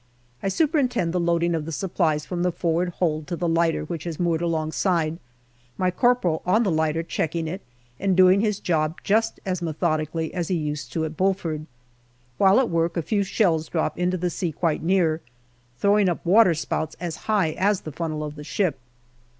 I 0.41 0.47
superintend 0.47 1.13
the 1.13 1.19
loading 1.19 1.53
of 1.53 1.65
the 1.65 1.71
supplies 1.71 2.25
from 2.25 2.41
the 2.41 2.51
forward 2.51 2.89
hold 2.89 3.27
to 3.27 3.35
the 3.35 3.47
lighter 3.47 3.83
which 3.85 4.05
has 4.05 4.19
moored 4.19 4.41
alongside, 4.41 5.19
my 5.77 5.91
corporal 5.91 6.41
on 6.43 6.63
the 6.63 6.71
lighter 6.71 7.03
checking 7.03 7.47
it, 7.47 7.61
and 7.99 8.17
doing 8.17 8.41
his 8.41 8.59
job 8.59 8.97
just 9.03 9.39
as 9.45 9.61
methodically 9.61 10.33
as 10.33 10.47
he 10.47 10.55
used 10.55 10.91
to 10.93 11.05
at 11.05 11.15
Bulford. 11.15 11.67
While 12.39 12.59
at 12.59 12.71
work, 12.71 12.97
a 12.97 13.03
few 13.03 13.21
shells 13.21 13.69
drop 13.69 13.95
into 13.99 14.17
the 14.17 14.31
sea 14.31 14.51
quite 14.51 14.81
near, 14.81 15.21
throwing 15.77 16.09
up 16.09 16.25
waterspouts 16.25 16.95
as 16.99 17.15
high 17.29 17.51
as 17.51 17.81
the 17.81 17.91
funnel 17.91 18.23
of 18.23 18.33
the 18.33 18.43
ship. 18.43 18.79